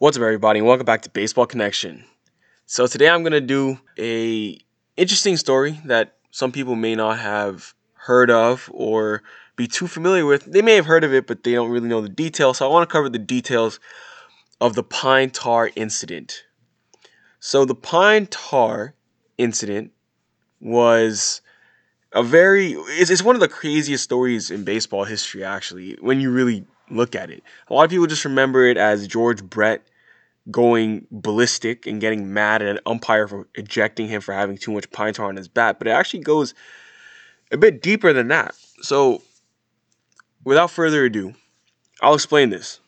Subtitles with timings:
[0.00, 2.06] What's up, everybody, welcome back to Baseball Connection.
[2.64, 4.58] So today I'm gonna do a
[4.96, 9.22] interesting story that some people may not have heard of or
[9.56, 10.46] be too familiar with.
[10.46, 12.56] They may have heard of it, but they don't really know the details.
[12.56, 13.78] So I want to cover the details
[14.58, 16.44] of the pine tar incident.
[17.38, 18.94] So the pine tar
[19.36, 19.92] incident
[20.62, 21.42] was
[22.14, 26.30] a very it's, it's one of the craziest stories in baseball history actually when you
[26.30, 29.82] really look at it a lot of people just remember it as george brett
[30.50, 34.90] going ballistic and getting mad at an umpire for ejecting him for having too much
[34.90, 36.54] pine tar on his bat, but it actually goes
[37.52, 38.54] a bit deeper than that.
[38.80, 39.22] So,
[40.44, 41.34] without further ado,
[42.00, 42.80] I'll explain this.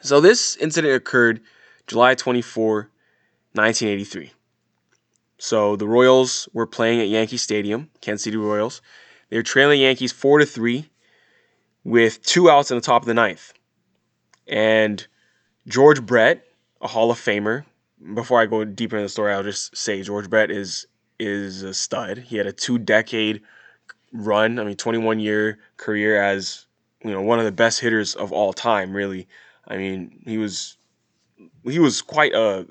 [0.00, 1.40] So, this incident occurred
[1.86, 2.88] July 24,
[3.52, 4.32] 1983.
[5.38, 8.80] So, the Royals were playing at Yankee Stadium, Kansas City Royals.
[9.28, 10.88] They were trailing Yankees 4 to 3
[11.84, 13.52] with two outs in the top of the ninth.
[14.46, 15.06] And
[15.68, 16.44] George Brett,
[16.80, 17.64] a Hall of Famer.
[18.14, 20.86] Before I go deeper in the story, I'll just say George Brett is
[21.18, 22.18] is a stud.
[22.18, 23.40] He had a two decade
[24.12, 24.58] run.
[24.58, 26.66] I mean, 21 year career as
[27.02, 28.92] you know one of the best hitters of all time.
[28.92, 29.26] Really,
[29.66, 30.76] I mean, he was
[31.64, 32.66] he was quite a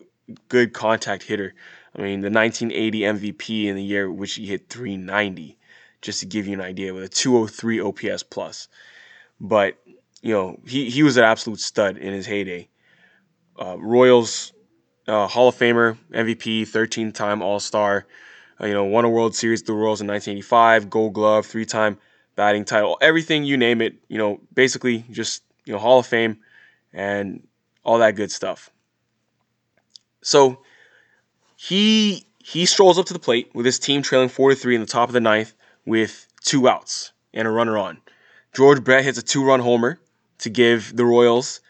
[0.49, 1.53] good contact hitter.
[1.95, 5.57] I mean, the 1980 MVP in the year which he hit 390,
[6.01, 8.67] just to give you an idea, with a 203 OPS plus.
[9.43, 9.75] But
[10.23, 12.69] you know, he he was an absolute stud in his heyday
[13.59, 14.53] uh, Royals
[15.07, 18.05] uh, Hall of Famer, MVP, 13 time All Star.
[18.61, 21.97] Uh, you know, won a World Series the Royals in 1985, Gold Glove, three time
[22.35, 23.95] batting title, everything you name it.
[24.07, 26.39] You know, basically just you know Hall of Fame
[26.93, 27.45] and
[27.83, 28.69] all that good stuff.
[30.21, 30.59] So
[31.57, 34.81] he he strolls up to the plate with his team trailing four to three in
[34.81, 35.53] the top of the ninth
[35.85, 37.97] with two outs and a runner on.
[38.53, 39.99] George Brett hits a two run homer
[40.39, 41.61] to give the Royals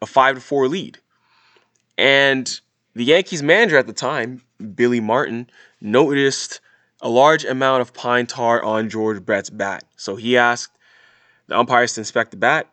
[0.00, 0.98] a 5 to 4 lead.
[1.98, 2.60] And
[2.94, 4.42] the Yankees manager at the time,
[4.74, 5.48] Billy Martin,
[5.80, 6.60] noticed
[7.02, 9.84] a large amount of pine tar on George Brett's bat.
[9.96, 10.76] So he asked
[11.46, 12.68] the umpires to inspect the bat.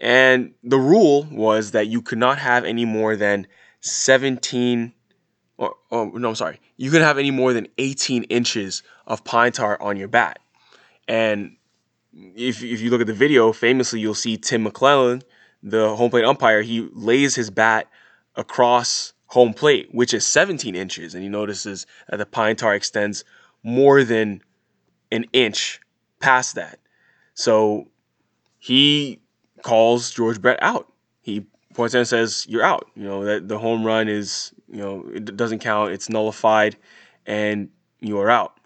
[0.00, 3.46] And the rule was that you could not have any more than
[3.80, 4.92] 17
[5.56, 6.60] or, or no, I'm sorry.
[6.76, 10.38] You could have any more than 18 inches of pine tar on your bat.
[11.08, 11.56] And
[12.36, 15.22] if, if you look at the video, famously, you'll see Tim McClelland
[15.62, 17.88] the home plate umpire, he lays his bat
[18.36, 23.24] across home plate, which is 17 inches, and he notices that the pine tar extends
[23.62, 24.42] more than
[25.10, 25.80] an inch
[26.20, 26.78] past that.
[27.34, 27.88] So
[28.58, 29.20] he
[29.62, 30.92] calls George Brett out.
[31.20, 32.88] He points out and says, "You're out.
[32.94, 35.92] You know that the home run is, you know, it doesn't count.
[35.92, 36.76] It's nullified,
[37.26, 37.68] and
[38.00, 38.58] you are out."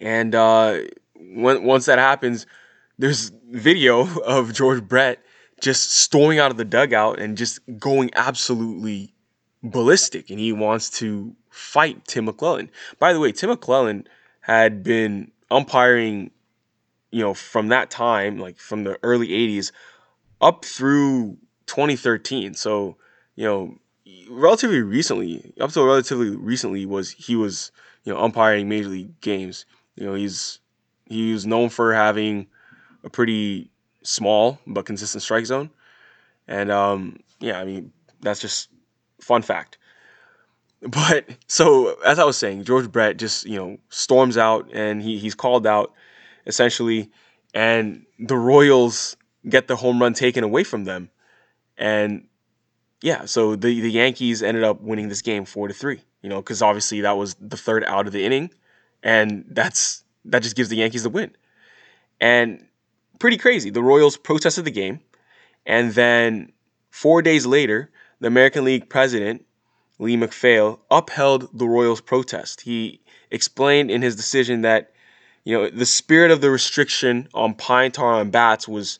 [0.00, 0.80] And uh,
[1.18, 2.46] when, once that happens,
[2.98, 5.18] there's video of George Brett
[5.60, 9.14] just storming out of the dugout and just going absolutely
[9.62, 10.30] ballistic.
[10.30, 12.68] And he wants to fight Tim McClelland.
[12.98, 14.06] By the way, Tim McClelland
[14.40, 16.30] had been umpiring,
[17.10, 19.72] you know, from that time, like from the early 80s
[20.40, 21.36] up through
[21.66, 22.54] 2013.
[22.54, 22.96] So,
[23.34, 23.78] you know,
[24.30, 27.72] relatively recently, up to relatively recently was he was,
[28.04, 29.66] you know, umpiring major league games.
[29.96, 30.60] You know, he's
[31.08, 32.46] he was known for having
[33.04, 33.70] a pretty
[34.02, 35.70] small but consistent strike zone.
[36.46, 38.68] And um, yeah, I mean that's just
[39.20, 39.78] fun fact.
[40.80, 45.18] But so as I was saying, George Brett just you know storms out and he
[45.18, 45.92] he's called out
[46.46, 47.10] essentially,
[47.52, 49.16] and the Royals
[49.48, 51.10] get the home run taken away from them,
[51.76, 52.28] and
[53.02, 56.00] yeah, so the the Yankees ended up winning this game four to three.
[56.22, 58.50] You know, because obviously that was the third out of the inning,
[59.02, 61.36] and that's that just gives the Yankees the win.
[62.20, 62.66] And
[63.18, 63.70] pretty crazy.
[63.70, 65.00] The Royals protested the game,
[65.66, 66.52] and then
[66.90, 67.90] four days later,
[68.20, 69.44] the American League president,
[69.98, 72.62] Lee MacPhail, upheld the Royals' protest.
[72.62, 73.00] He
[73.30, 74.92] explained in his decision that,
[75.44, 78.98] you know, the spirit of the restriction on pine tar on bats was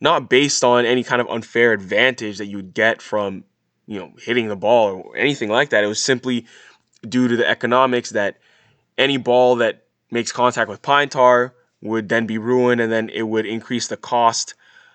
[0.00, 3.44] not based on any kind of unfair advantage that you would get from,
[3.86, 5.84] you know, hitting the ball or anything like that.
[5.84, 6.46] It was simply
[7.08, 8.38] due to the economics that
[8.98, 13.22] any ball that makes contact with pine tar would then be ruined, and then it
[13.22, 14.54] would increase the cost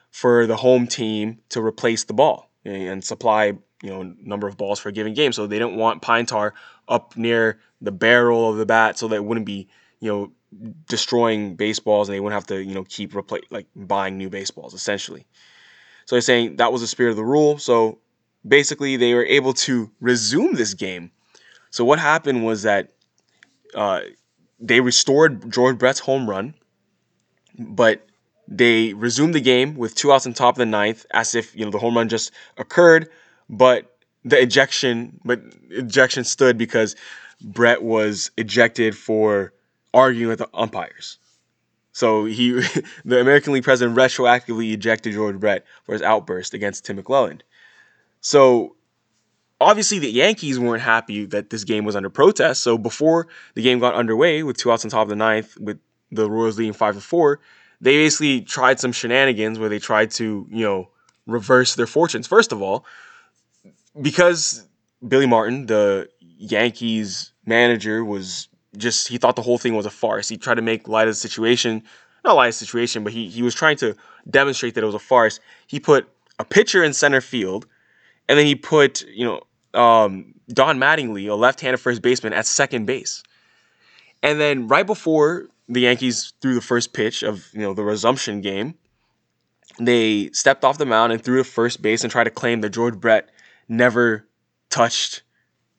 [0.09, 4.79] for the home team to replace the ball and supply you know number of balls
[4.79, 5.31] for a given game.
[5.31, 6.53] So they don't want pine tar
[6.87, 9.67] up near the barrel of the bat, so that it wouldn't be
[9.99, 10.31] you know
[10.87, 14.73] destroying baseballs, and they wouldn't have to you know keep replace like buying new baseballs
[14.73, 15.25] essentially.
[16.05, 17.57] So they're saying that was the spirit of the rule.
[17.57, 17.99] So
[18.47, 21.11] basically, they were able to resume this game.
[21.69, 22.93] So what happened was that
[23.73, 24.01] uh,
[24.61, 26.53] they restored George Brett's home run
[27.57, 28.05] but
[28.47, 31.65] they resumed the game with two outs on top of the ninth, as if you
[31.65, 33.09] know the home run just occurred.
[33.49, 33.87] but
[34.23, 35.41] the ejection, but
[35.71, 36.95] ejection stood because
[37.43, 39.51] Brett was ejected for
[39.95, 41.17] arguing with the umpires.
[41.91, 42.51] So he,
[43.05, 47.41] the American League president, retroactively ejected George Brett for his outburst against Tim McClelland.
[48.19, 48.75] So
[49.61, 52.63] obviously the Yankees weren't happy that this game was under protest.
[52.63, 55.79] So before the game got underway, with two outs on top of the ninth, with
[56.11, 57.39] the Royals leading five to four,
[57.79, 60.89] they basically tried some shenanigans where they tried to, you know,
[61.27, 62.27] reverse their fortunes.
[62.27, 62.85] First of all,
[64.01, 64.67] because
[65.07, 70.27] Billy Martin, the Yankees manager, was just he thought the whole thing was a farce.
[70.27, 71.83] He tried to make light of the situation,
[72.25, 73.95] not light of the situation, but he he was trying to
[74.29, 75.39] demonstrate that it was a farce.
[75.67, 76.07] He put
[76.39, 77.67] a pitcher in center field,
[78.27, 79.41] and then he put you know
[79.73, 83.23] um, Don Mattingly, a left-handed first baseman, at second base.
[84.23, 88.41] And then right before the Yankees threw the first pitch of you know the resumption
[88.41, 88.75] game,
[89.79, 92.69] they stepped off the mound and threw to first base and tried to claim that
[92.69, 93.29] George Brett
[93.67, 94.27] never
[94.69, 95.23] touched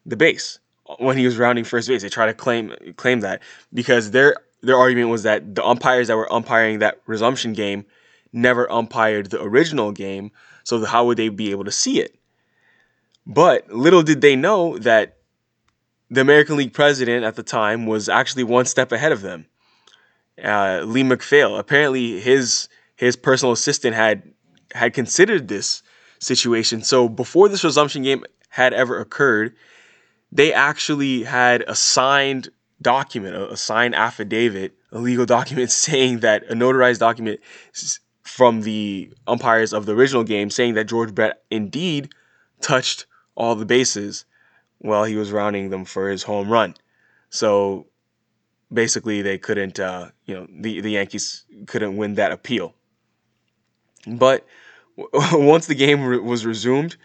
[0.06, 0.58] the base
[0.98, 2.02] when he was rounding first base.
[2.02, 3.42] They tried to claim claim that
[3.72, 7.84] because their their argument was that the umpires that were umpiring that resumption game
[8.32, 10.30] never umpired the original game,
[10.64, 12.16] so how would they be able to see it?
[13.26, 15.18] But little did they know that
[16.10, 19.46] the American League president at the time was actually one step ahead of them.
[20.42, 21.56] Uh, Lee MacPhail.
[21.56, 24.22] Apparently, his his personal assistant had
[24.74, 25.82] had considered this
[26.18, 26.82] situation.
[26.82, 29.54] So before this resumption game had ever occurred,
[30.30, 36.54] they actually had a signed document, a signed affidavit, a legal document saying that a
[36.54, 37.40] notarized document
[38.22, 42.10] from the umpires of the original game saying that George Brett indeed
[42.60, 44.24] touched all the bases
[44.78, 46.74] while he was rounding them for his home run.
[47.30, 47.86] So
[48.72, 52.74] basically, they couldn't, uh, you know, the, the Yankees couldn't win that appeal.
[54.06, 54.46] But
[55.32, 56.96] once the game re- was resumed,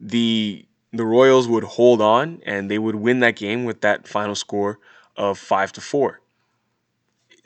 [0.00, 4.34] the the Royals would hold on and they would win that game with that final
[4.34, 4.78] score
[5.16, 6.20] of five to four.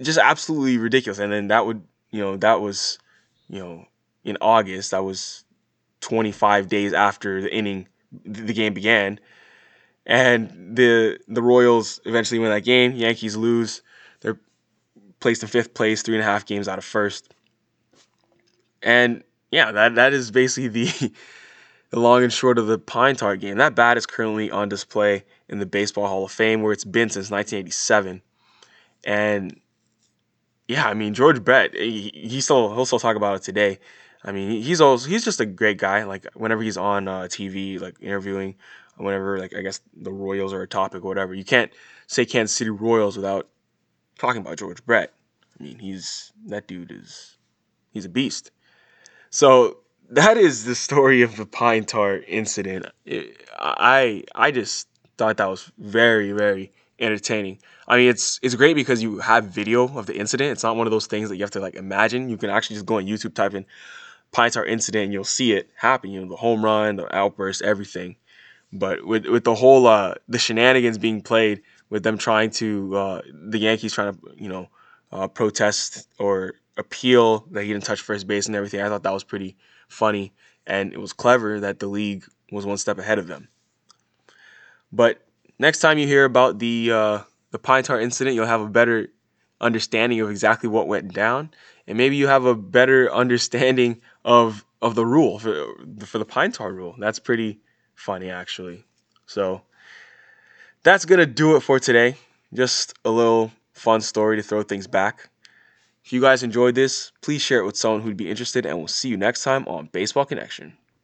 [0.00, 1.18] Just absolutely ridiculous.
[1.18, 2.98] And then that would, you know, that was,
[3.48, 3.86] you know,
[4.24, 4.92] in August.
[4.92, 5.44] That was
[6.00, 7.88] 25 days after the inning,
[8.24, 9.18] the game began,
[10.06, 12.92] and the the Royals eventually win that game.
[12.92, 13.82] Yankees lose.
[14.20, 14.38] They're
[15.20, 17.32] placed in fifth place, three and a half games out of first.
[18.82, 21.12] And yeah, that that is basically the
[21.90, 23.58] the long and short of the Pine Tar game.
[23.58, 27.10] That bat is currently on display in the Baseball Hall of Fame, where it's been
[27.10, 28.22] since 1987.
[29.04, 29.60] And
[30.68, 33.78] yeah, I mean George Brett, he, he still he'll still talk about it today.
[34.24, 36.04] I mean he's always he's just a great guy.
[36.04, 38.54] Like whenever he's on uh, TV, like interviewing,
[38.96, 41.72] whenever like I guess the Royals are a topic or whatever, you can't
[42.06, 43.48] say Kansas City Royals without
[44.18, 45.12] talking about George Brett.
[45.58, 47.36] I mean he's that dude is
[47.90, 48.50] he's a beast.
[49.30, 49.78] So
[50.10, 52.86] that is the story of the pine tar incident.
[53.04, 56.72] It, I I just thought that was very very
[57.02, 57.58] entertaining.
[57.88, 60.52] I mean, it's it's great because you have video of the incident.
[60.52, 62.28] It's not one of those things that you have to like imagine.
[62.28, 63.66] You can actually just go on YouTube, type in
[64.32, 66.10] pine tar incident, and you'll see it happen.
[66.10, 68.16] You know, the home run, the outburst, everything.
[68.72, 73.22] But with with the whole uh, the shenanigans being played with them trying to uh,
[73.32, 74.68] the Yankees trying to you know
[75.12, 78.80] uh, protest or appeal that he didn't touch first base and everything.
[78.80, 79.56] I thought that was pretty
[79.88, 80.32] funny,
[80.66, 83.48] and it was clever that the league was one step ahead of them.
[84.90, 85.26] But
[85.58, 87.18] next time you hear about the uh,
[87.50, 89.08] the pine tar incident, you'll have a better
[89.60, 91.50] understanding of exactly what went down,
[91.86, 95.74] and maybe you have a better understanding of of the rule for
[96.04, 96.94] for the pine tar rule.
[96.98, 97.60] That's pretty
[97.94, 98.84] funny actually.
[99.26, 99.62] So
[100.82, 102.16] that's gonna do it for today.
[102.52, 105.28] Just a little fun story to throw things back.
[106.04, 108.88] If you guys enjoyed this, please share it with someone who'd be interested, and we'll
[108.88, 110.76] see you next time on Baseball Connection.